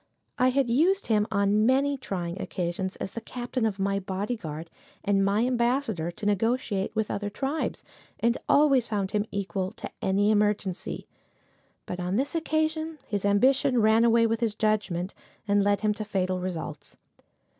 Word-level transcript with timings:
I 0.39 0.47
had 0.47 0.67
used 0.67 1.05
him 1.05 1.27
on 1.29 1.63
many 1.67 1.95
trying 1.95 2.41
occasions, 2.41 2.95
as 2.95 3.11
the 3.11 3.21
captain 3.21 3.67
of 3.67 3.77
my 3.77 3.99
bodyguard, 3.99 4.71
and 5.03 5.23
my 5.23 5.45
ambassador 5.45 6.09
to 6.09 6.25
negotiate 6.25 6.89
with 6.95 7.11
other 7.11 7.29
tribes, 7.29 7.83
and 8.19 8.35
always 8.49 8.87
found 8.87 9.11
him 9.11 9.27
equal 9.29 9.73
to 9.73 9.91
any 10.01 10.31
emergency; 10.31 11.05
but 11.85 11.99
on 11.99 12.15
this 12.15 12.33
occasion 12.33 12.97
his 13.05 13.25
ambition 13.25 13.79
ran 13.79 14.03
away 14.03 14.25
with 14.25 14.39
his 14.39 14.55
judgment, 14.55 15.13
and 15.47 15.63
led 15.63 15.81
him 15.81 15.93
to 15.93 16.03
fatal 16.03 16.39
results. 16.39 16.97